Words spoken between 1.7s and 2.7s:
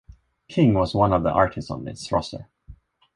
its roster.